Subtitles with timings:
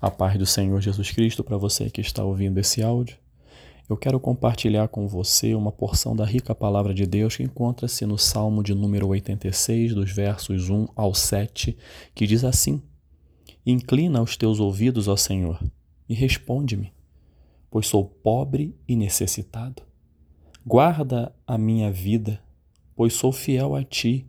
[0.00, 3.18] A paz do Senhor Jesus Cristo para você que está ouvindo esse áudio.
[3.88, 8.16] Eu quero compartilhar com você uma porção da rica palavra de Deus que encontra-se no
[8.16, 11.76] Salmo de número 86, dos versos 1 ao 7,
[12.14, 12.80] que diz assim:
[13.66, 15.60] Inclina os teus ouvidos, ó Senhor,
[16.08, 16.92] e responde-me,
[17.68, 19.82] pois sou pobre e necessitado.
[20.64, 22.40] Guarda a minha vida,
[22.94, 24.28] pois sou fiel a ti.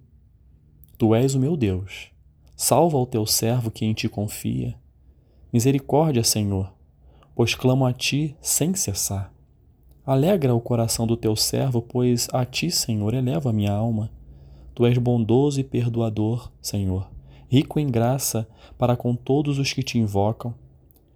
[0.98, 2.10] Tu és o meu Deus.
[2.56, 4.76] Salva o teu servo que em ti confia
[5.52, 6.72] Misericórdia, Senhor,
[7.36, 9.34] pois clamo a ti sem cessar.
[10.06, 14.12] Alegra o coração do teu servo, pois a ti, Senhor, eleva a minha alma.
[14.76, 17.10] Tu és bondoso e perdoador, Senhor,
[17.48, 20.54] rico em graça para com todos os que te invocam.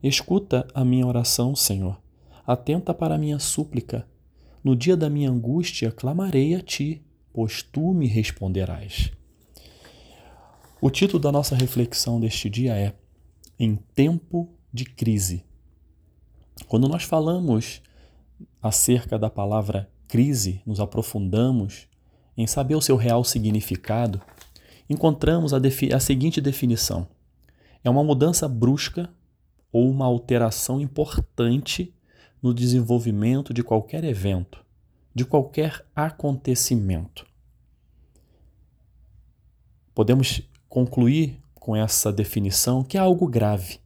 [0.02, 2.02] Escuta a minha oração, Senhor.
[2.46, 4.08] Atenta para a minha súplica.
[4.64, 9.12] No dia da minha angústia, clamarei a ti, pois tu me responderás.
[10.82, 12.94] O título da nossa reflexão deste dia é
[13.60, 15.44] em tempo de crise.
[16.68, 17.82] Quando nós falamos
[18.62, 21.88] acerca da palavra crise, nos aprofundamos
[22.38, 24.22] em saber o seu real significado,
[24.90, 25.58] encontramos a,
[25.96, 27.08] a seguinte definição:
[27.84, 29.10] é uma mudança brusca
[29.72, 31.94] ou uma alteração importante
[32.42, 34.64] no desenvolvimento de qualquer evento,
[35.14, 37.26] de qualquer acontecimento.
[39.96, 43.80] Podemos concluir com essa definição que é algo grave.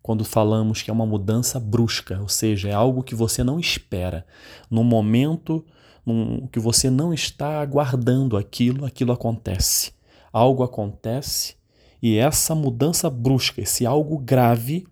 [0.00, 4.26] Quando falamos que é uma mudança brusca, ou seja, é algo que você não espera,
[4.70, 5.62] num momento
[6.04, 9.92] num, que você não está aguardando aquilo, aquilo acontece.
[10.32, 11.56] Algo acontece
[12.02, 14.86] e essa mudança brusca, esse algo grave,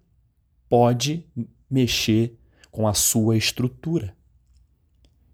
[0.69, 1.27] pode
[1.71, 2.39] mexer
[2.71, 4.15] com a sua estrutura.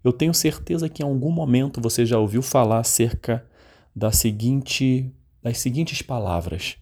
[0.01, 3.45] Eu tenho certeza que em algum momento você já ouviu falar acerca
[3.93, 6.77] da seguinte das seguintes palavras: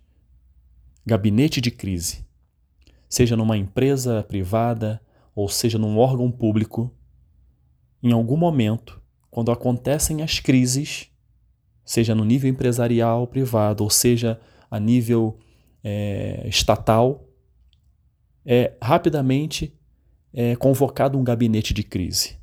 [1.06, 2.26] gabinete de crise.
[3.10, 5.02] Seja numa empresa privada
[5.34, 6.94] ou seja num órgão público,
[8.02, 11.10] em algum momento, quando acontecem as crises,
[11.86, 15.40] seja no nível empresarial privado ou seja a nível
[15.84, 17.24] é, estatal,
[18.46, 19.74] é rapidamente
[20.34, 22.37] é convocado um gabinete de crise.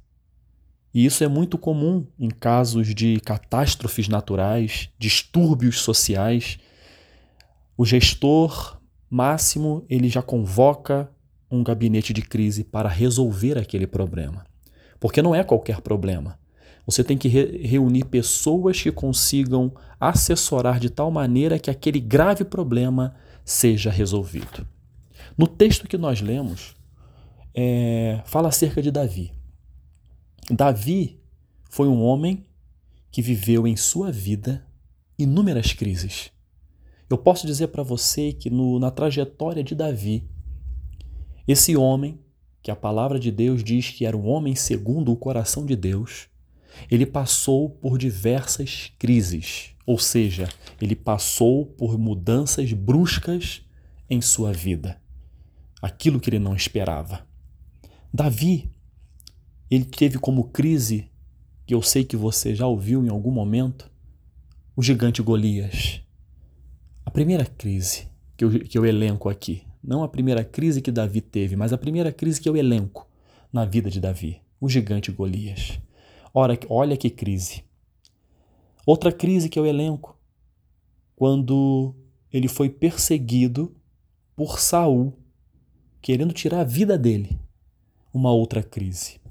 [0.94, 6.56] E isso é muito comum em casos de catástrofes naturais, distúrbios sociais.
[7.76, 11.10] O gestor máximo ele já convoca
[11.50, 14.46] um gabinete de crise para resolver aquele problema.
[15.00, 16.38] Porque não é qualquer problema.
[16.86, 22.44] Você tem que re reunir pessoas que consigam assessorar de tal maneira que aquele grave
[22.44, 24.66] problema seja resolvido.
[25.36, 26.76] No texto que nós lemos,
[27.54, 29.32] é, fala acerca de Davi.
[30.50, 31.18] Davi
[31.70, 32.44] foi um homem
[33.10, 34.66] que viveu em sua vida
[35.18, 36.30] inúmeras crises.
[37.08, 40.28] Eu posso dizer para você que no, na trajetória de Davi,
[41.48, 42.18] esse homem,
[42.62, 46.28] que a palavra de Deus diz que era um homem segundo o coração de Deus,
[46.90, 50.48] ele passou por diversas crises, ou seja,
[50.80, 53.62] ele passou por mudanças bruscas
[54.10, 55.00] em sua vida,
[55.80, 57.26] aquilo que ele não esperava.
[58.12, 58.73] Davi
[59.74, 61.10] ele teve como crise,
[61.66, 63.90] que eu sei que você já ouviu em algum momento,
[64.76, 66.00] o gigante Golias.
[67.04, 71.20] A primeira crise que eu, que eu elenco aqui, não a primeira crise que Davi
[71.20, 73.08] teve, mas a primeira crise que eu elenco
[73.52, 75.80] na vida de Davi, o gigante Golias.
[76.32, 77.64] Ora, olha que crise.
[78.86, 80.18] Outra crise que eu elenco,
[81.16, 81.94] quando
[82.32, 83.74] ele foi perseguido
[84.36, 85.14] por Saul,
[86.02, 87.38] querendo tirar a vida dele.
[88.12, 89.23] Uma outra crise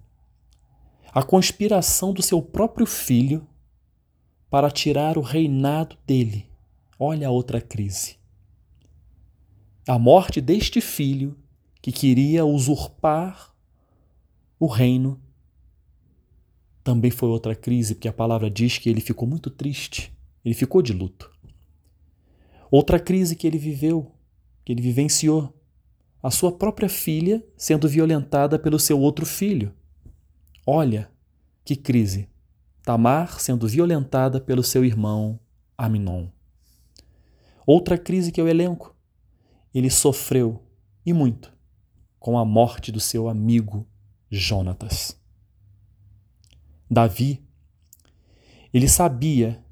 [1.14, 3.48] a conspiração do seu próprio filho
[4.50, 6.48] para tirar o reinado dele.
[6.98, 8.18] Olha a outra crise.
[9.88, 11.38] A morte deste filho
[11.82, 13.54] que queria usurpar
[14.60, 15.22] o reino
[16.84, 20.12] também foi outra crise, porque a palavra diz que ele ficou muito triste,
[20.44, 21.32] ele ficou de luto.
[22.72, 24.12] Outra crise que ele viveu,
[24.66, 25.54] que ele vivenciou,
[26.22, 29.74] a sua própria filha sendo violentada pelo seu outro filho.
[30.66, 31.12] Olha
[31.66, 32.30] que crise!
[32.84, 35.40] Tamar sendo violentada pelo seu irmão
[35.78, 36.28] Aminon.
[37.66, 38.96] Outra crise que eu elenco.
[39.74, 40.62] Ele sofreu,
[41.06, 41.52] e muito,
[42.20, 43.88] com a morte do seu amigo
[44.30, 45.20] Jonatas.
[46.90, 47.44] Davi,
[48.74, 49.64] ele sabia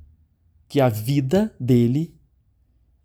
[0.67, 2.15] que a vida dele,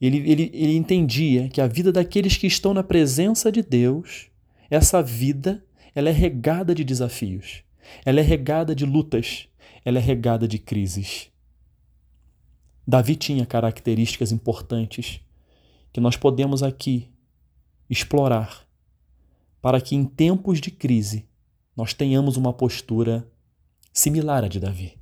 [0.01, 4.31] ele, ele, ele entendia que a vida daqueles que estão na presença de Deus,
[4.71, 7.66] essa vida, ela é regada de desafios.
[8.05, 9.49] Ela é regada de lutas,
[9.85, 11.31] ela é regada de crises.
[12.87, 15.21] Davi tinha características importantes
[15.93, 17.11] que nós podemos aqui
[17.91, 18.67] explorar
[19.61, 21.27] para que em tempos de crise
[21.77, 23.29] nós tenhamos uma postura
[23.93, 24.99] similar à de Davi.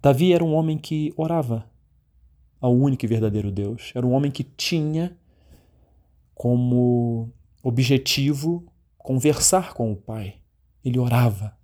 [0.00, 1.70] Davi era um homem que orava
[2.60, 3.92] ao único e verdadeiro Deus.
[3.94, 5.16] Era um homem que tinha
[6.34, 7.32] como
[7.62, 8.66] objetivo
[8.98, 10.36] conversar com o Pai.
[10.84, 11.56] Ele orava.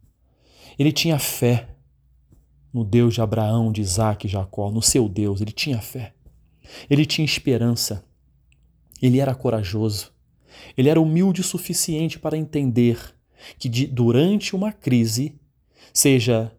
[0.79, 1.69] Ele tinha fé
[2.73, 5.41] no Deus de Abraão, de Isaac e Jacó, no seu Deus.
[5.41, 6.15] Ele tinha fé.
[6.89, 8.05] Ele tinha esperança.
[9.01, 10.13] Ele era corajoso.
[10.77, 12.99] Ele era humilde o suficiente para entender
[13.59, 15.39] que de, durante uma crise,
[15.93, 16.53] seja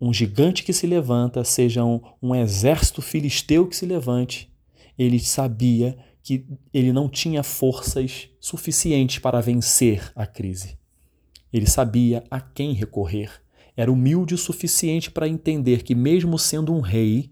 [0.00, 4.52] um gigante que se levanta, seja um, um exército filisteu que se levante,
[4.98, 10.76] ele sabia que ele não tinha forças suficientes para vencer a crise.
[11.52, 13.30] Ele sabia a quem recorrer.
[13.76, 17.30] Era humilde o suficiente para entender que, mesmo sendo um rei,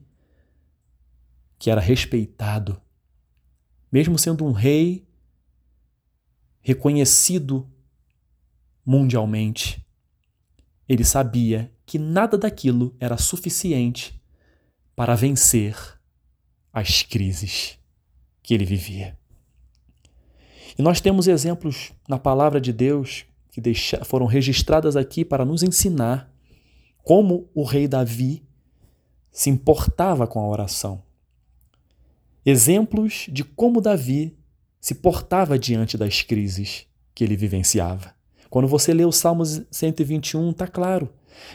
[1.59, 2.81] que era respeitado,
[3.93, 5.07] mesmo sendo um rei
[6.61, 7.69] reconhecido
[8.85, 9.85] mundialmente,
[10.89, 14.21] ele sabia que nada daquilo era suficiente
[14.95, 15.77] para vencer
[16.73, 17.79] as crises
[18.43, 19.19] que ele vivia.
[20.79, 23.61] E nós temos exemplos na palavra de Deus que
[24.05, 26.33] foram registradas aqui para nos ensinar
[27.03, 28.43] como o rei Davi
[29.31, 31.03] se importava com a oração.
[32.45, 34.37] Exemplos de como Davi
[34.81, 38.15] se portava diante das crises que ele vivenciava.
[38.49, 41.13] Quando você lê o Salmo 121, está claro.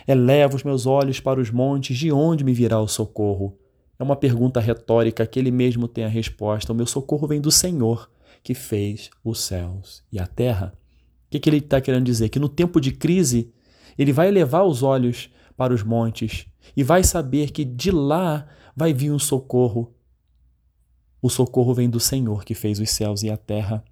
[0.07, 3.57] Eleva os meus olhos para os montes, de onde me virá o socorro?
[3.97, 6.71] É uma pergunta retórica que ele mesmo tem a resposta.
[6.71, 8.09] O meu socorro vem do Senhor,
[8.43, 10.73] que fez os céus e a terra.
[11.35, 12.29] Que, que ele está querendo dizer?
[12.29, 13.51] Que no tempo de crise,
[13.97, 16.45] ele vai levar os olhos para os montes
[16.75, 19.93] e vai saber que de lá vai vir um socorro.
[21.21, 23.83] O socorro vem do Senhor, que fez os céus e a terra.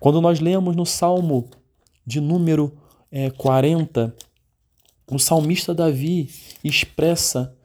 [0.00, 1.48] Quando nós lemos no Salmo
[2.06, 2.76] de número
[3.10, 4.14] é, 40,
[5.10, 6.30] o salmista Davi
[6.62, 7.56] expressa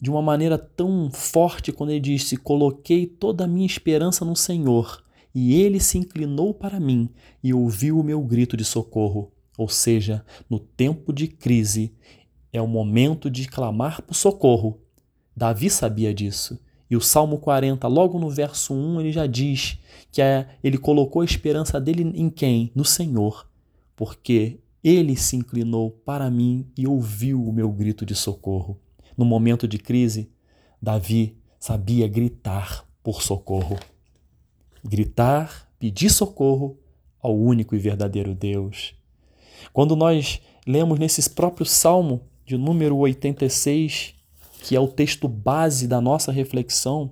[0.00, 5.03] de uma maneira tão forte quando ele disse: Coloquei toda a minha esperança no Senhor,
[5.34, 7.08] e ele se inclinou para mim
[7.42, 9.32] e ouviu o meu grito de socorro.
[9.58, 11.92] Ou seja, no tempo de crise
[12.52, 14.80] é o momento de clamar por socorro.
[15.36, 16.58] Davi sabia disso.
[16.88, 19.78] E o Salmo 40, logo no verso 1, ele já diz
[20.12, 22.70] que é, ele colocou a esperança dele em quem?
[22.74, 23.48] No Senhor,
[23.96, 28.78] porque ele se inclinou para mim e ouviu o meu grito de socorro.
[29.16, 30.30] No momento de crise,
[30.80, 33.78] Davi sabia gritar por socorro.
[34.84, 36.78] Gritar, pedir socorro
[37.20, 38.94] ao único e verdadeiro Deus.
[39.72, 44.14] Quando nós lemos nesse próprio Salmo de número 86,
[44.62, 47.10] que é o texto base da nossa reflexão,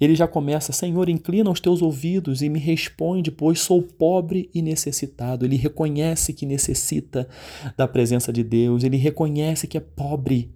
[0.00, 4.60] ele já começa: Senhor, inclina os teus ouvidos e me responde, pois sou pobre e
[4.60, 5.44] necessitado.
[5.44, 7.28] Ele reconhece que necessita
[7.76, 10.52] da presença de Deus, ele reconhece que é pobre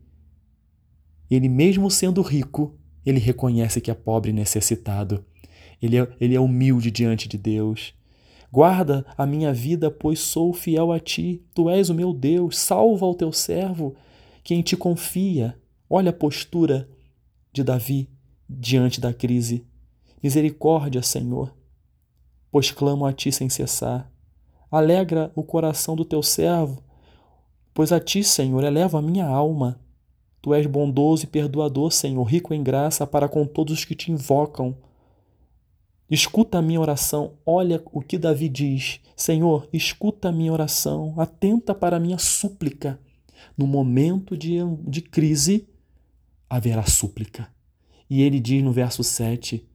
[1.35, 2.75] ele, mesmo sendo rico,
[3.07, 5.25] ele reconhece que é pobre e necessitado.
[5.83, 7.93] Ele é, ele é humilde diante de Deus.
[8.53, 11.43] Guarda a minha vida, pois sou fiel a ti.
[11.53, 12.57] Tu és o meu Deus.
[12.59, 13.97] Salva o teu servo,
[14.45, 15.59] quem te confia.
[15.91, 16.89] Olha a postura
[17.53, 18.09] de Davi
[18.49, 19.67] diante da crise.
[20.23, 21.53] Misericórdia, Senhor,
[22.51, 24.11] pois clamo a ti sem cessar.
[24.71, 26.83] Alegra o coração do teu servo,
[27.75, 29.81] pois a ti, Senhor, elevo a minha alma.
[30.41, 34.11] Tu és bondoso e perdoador, Senhor, rico em graça para com todos os que te
[34.11, 34.77] invocam.
[36.13, 39.01] Escuta a minha oração, olha o que Davi diz.
[39.17, 43.01] Senhor, escuta a minha oração, atenta para a minha súplica.
[43.57, 45.67] No momento de, de crise,
[46.51, 47.49] haverá súplica.
[48.11, 49.67] E ele diz no verso 7: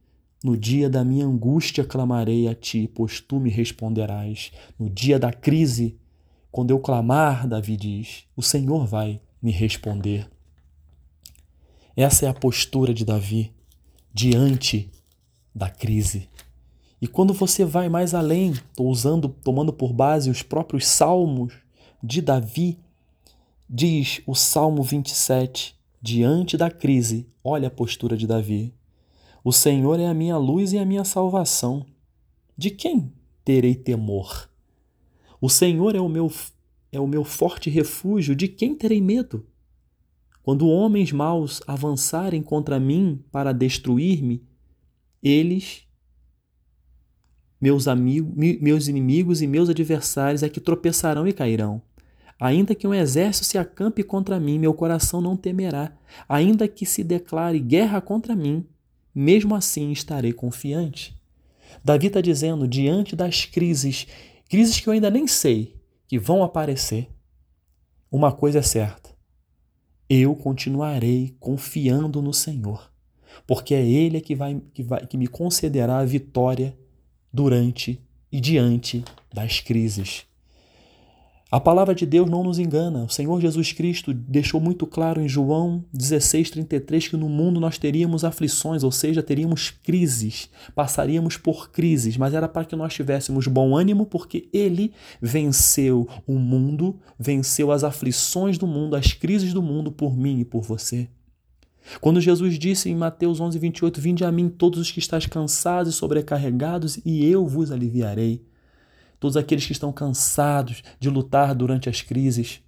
[0.44, 4.52] No dia da minha angústia clamarei a ti, pois tu me responderás.
[4.78, 5.98] No dia da crise,
[6.52, 10.30] quando eu clamar, Davi diz, o Senhor vai me responder.
[11.96, 13.52] Essa é a postura de Davi
[14.14, 14.88] diante
[15.58, 16.28] da crise.
[17.00, 21.52] E quando você vai mais além, usando, tomando por base os próprios salmos
[22.02, 22.78] de Davi,
[23.68, 28.72] diz o Salmo 27, diante da crise, olha a postura de Davi.
[29.44, 31.84] O Senhor é a minha luz e a minha salvação.
[32.56, 33.12] De quem
[33.44, 34.48] terei temor?
[35.40, 36.32] O Senhor é o meu
[36.90, 39.46] é o meu forte refúgio, de quem terei medo?
[40.42, 44.42] Quando homens maus avançarem contra mim para destruir-me,
[45.22, 45.86] eles,
[47.60, 51.82] meus amigos, meus inimigos e meus adversários é que tropeçarão e cairão.
[52.40, 55.92] Ainda que um exército se acampe contra mim, meu coração não temerá.
[56.28, 58.64] Ainda que se declare guerra contra mim,
[59.12, 61.18] mesmo assim estarei confiante.
[61.84, 64.06] Davi está dizendo, diante das crises,
[64.48, 67.10] crises que eu ainda nem sei que vão aparecer,
[68.10, 69.10] uma coisa é certa:
[70.08, 72.90] eu continuarei confiando no Senhor,
[73.46, 76.76] porque é Ele que, vai, que, vai, que me concederá a vitória
[77.32, 80.28] durante e diante das crises.
[81.50, 83.04] A palavra de Deus não nos engana.
[83.04, 88.22] O Senhor Jesus Cristo deixou muito claro em João 16,33 que no mundo nós teríamos
[88.22, 93.74] aflições, ou seja, teríamos crises, passaríamos por crises, mas era para que nós tivéssemos bom
[93.74, 94.92] ânimo, porque Ele
[95.22, 100.44] venceu o mundo, venceu as aflições do mundo, as crises do mundo por mim e
[100.44, 101.08] por você.
[102.00, 105.94] Quando Jesus disse em Mateus 11, 28, Vinde a mim todos os que estáis cansados
[105.94, 108.46] e sobrecarregados, e eu vos aliviarei
[109.18, 112.60] todos aqueles que estão cansados de lutar durante as crises.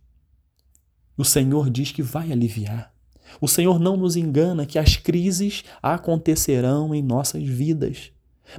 [1.17, 2.93] O Senhor diz que vai aliviar.
[3.41, 8.11] O Senhor não nos engana que as crises acontecerão em nossas vidas.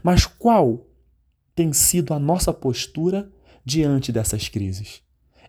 [0.02, 0.88] Mas qual
[1.54, 3.30] tem sido a nossa postura
[3.66, 5.02] diante dessas crises?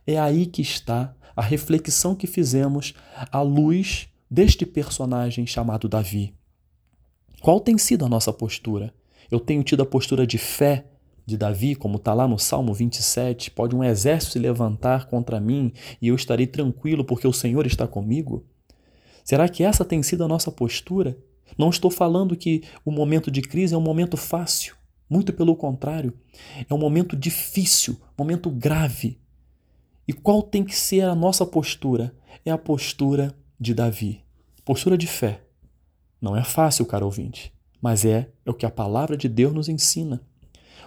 [0.05, 2.95] É aí que está a reflexão que fizemos
[3.31, 6.35] à luz deste personagem chamado Davi.
[7.43, 8.95] Qual tem sido a nossa postura?
[9.31, 10.87] Eu tenho tido a postura de fé
[11.27, 15.75] de Davi, como está lá no Salmo 27, pode um exército se levantar contra mim
[16.01, 18.47] e eu estarei tranquilo porque o Senhor está comigo?
[19.23, 21.19] Será que essa tem sido a nossa postura?
[21.59, 24.75] Não estou falando que o momento de crise é um momento fácil,
[25.11, 26.15] muito pelo contrário,
[26.67, 29.21] é um momento difícil, momento grave.
[30.09, 32.15] E qual tem que ser a nossa postura?
[32.47, 34.25] É a postura de Davi,
[34.65, 35.41] postura de fé.
[36.21, 39.69] Não é fácil, caro ouvinte, mas é, é o que a palavra de Deus nos
[39.69, 40.21] ensina.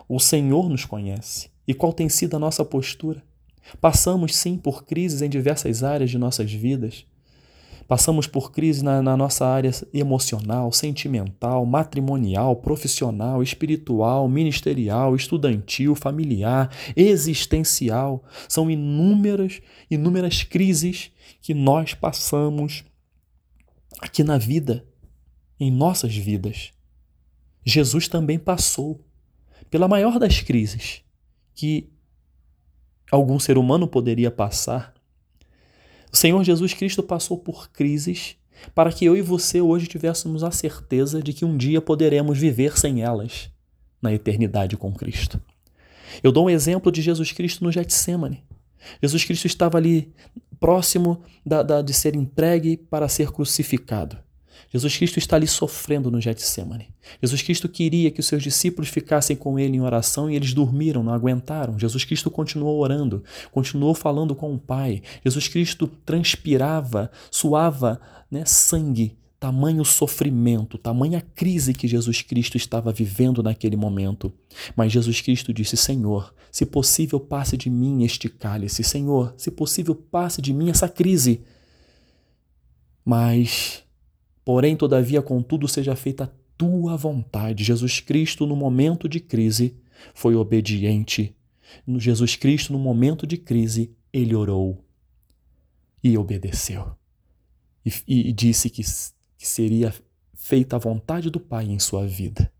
[0.09, 1.49] O Senhor nos conhece.
[1.65, 3.23] E qual tem sido a nossa postura?
[3.79, 7.05] Passamos sim por crises em diversas áreas de nossas vidas.
[7.87, 16.71] Passamos por crise na, na, nossa área emocional, sentimental, matrimonial, profissional, espiritual, ministerial, estudantil, familiar,
[16.95, 18.23] existencial.
[18.49, 21.11] São inúmeras, inúmeras crises
[21.41, 22.83] que nós passamos
[23.99, 24.83] aqui na vida,
[25.59, 26.71] em nossas vidas.
[27.63, 28.99] Jesus também passou
[29.69, 31.03] pela maior das crises
[31.53, 31.87] que
[33.11, 34.94] algum ser humano poderia passar,
[36.15, 38.37] o Senhor Jesus Cristo passou por crises
[38.73, 42.79] para que eu e você hoje tivéssemos a certeza de que um dia poderemos viver
[42.79, 43.51] sem elas
[44.01, 45.41] na eternidade com Cristo.
[46.23, 48.45] Eu dou um exemplo de Jesus Cristo no Getsemane.
[49.03, 50.13] Jesus Cristo estava ali
[50.57, 54.17] próximo da, da, de ser entregue para ser crucificado.
[54.71, 56.89] Jesus Cristo está ali sofrendo no Getsemane.
[57.21, 61.03] Jesus Cristo queria que os seus discípulos ficassem com ele em oração e eles dormiram,
[61.03, 61.79] não aguentaram.
[61.79, 65.01] Jesus Cristo continuou orando, continuou falando com o Pai.
[65.23, 73.43] Jesus Cristo transpirava, suava né, sangue, tamanho sofrimento, tamanha crise que Jesus Cristo estava vivendo
[73.43, 74.33] naquele momento.
[74.75, 78.83] Mas Jesus Cristo disse: Senhor, se possível, passe de mim este cálice.
[78.83, 81.41] Senhor, se possível, passe de mim essa crise.
[83.05, 83.84] Mas
[84.45, 87.63] Porém, todavia, contudo, seja feita a tua vontade.
[87.63, 89.75] Jesus Cristo, no momento de crise,
[90.13, 91.35] foi obediente.
[91.85, 94.85] No Jesus Cristo, no momento de crise, ele orou
[96.03, 96.95] e obedeceu.
[97.83, 99.91] E, e, e disse que, que seria
[100.35, 102.51] feita a vontade do Pai em sua vida.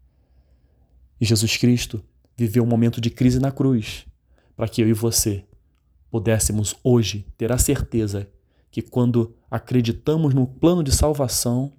[1.21, 2.03] E Jesus Cristo
[2.35, 4.07] viveu um momento de crise na cruz,
[4.55, 5.45] para que eu e você
[6.09, 8.27] pudéssemos hoje ter a certeza
[8.71, 11.71] que quando acreditamos no plano de salvação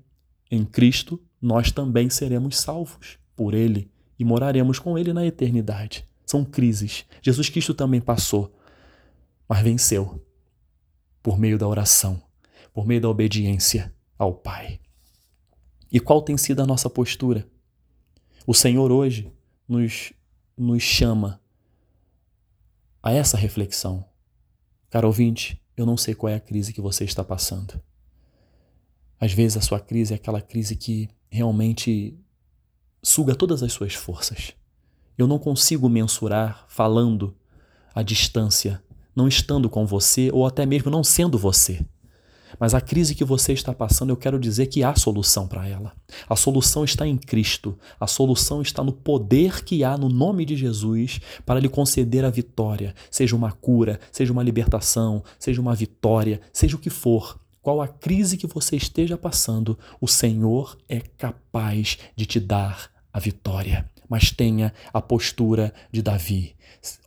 [0.50, 6.08] em Cristo, nós também seremos salvos por Ele e moraremos com Ele na eternidade.
[6.24, 7.04] São crises.
[7.20, 8.56] Jesus Cristo também passou,
[9.46, 10.24] mas venceu
[11.22, 12.22] por meio da oração,
[12.72, 14.80] por meio da obediência ao Pai.
[15.92, 17.46] E qual tem sido a nossa postura?
[18.46, 19.30] O Senhor hoje
[19.68, 20.14] nos,
[20.56, 21.38] nos chama
[23.02, 24.02] a essa reflexão.
[24.90, 27.80] Caro ouvinte, eu não sei qual é a crise que você está passando.
[29.20, 32.18] Às vezes a sua crise é aquela crise que realmente
[33.02, 34.52] suga todas as suas forças.
[35.16, 37.34] Eu não consigo mensurar falando
[37.94, 38.82] à distância,
[39.14, 41.84] não estando com você ou até mesmo não sendo você.
[42.58, 45.92] Mas a crise que você está passando, eu quero dizer que há solução para ela.
[46.28, 47.78] A solução está em Cristo.
[47.98, 52.30] A solução está no poder que há no nome de Jesus para lhe conceder a
[52.30, 57.38] vitória, seja uma cura, seja uma libertação, seja uma vitória, seja o que for.
[57.60, 63.18] Qual a crise que você esteja passando, o Senhor é capaz de te dar a
[63.18, 63.90] vitória.
[64.08, 66.54] Mas tenha a postura de Davi.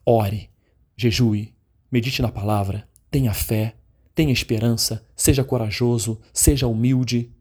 [0.05, 0.49] Ore,
[0.97, 1.53] jejue,
[1.89, 3.75] medite na palavra, tenha fé,
[4.19, 7.31] Tenha esperança, seja corajoso, seja humilde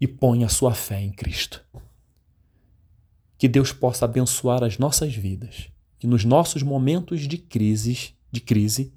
[0.00, 1.62] e ponha sua fé em Cristo.
[3.36, 5.68] que Deus possa abençoar as nossas vidas,
[5.98, 8.90] que nos nossos momentos de crise, de crise,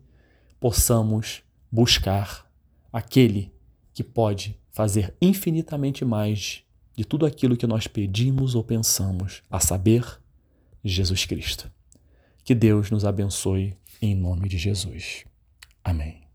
[0.58, 2.50] possamos buscar
[2.94, 3.52] aquele
[3.94, 6.64] que pode fazer infinitamente mais
[6.96, 10.06] de tudo aquilo que nós pedimos ou pensamos, a saber,
[10.82, 11.70] Jesus Cristo.
[12.42, 15.26] Que Deus nos abençoe em nome de Jesus.
[15.84, 16.29] Amém.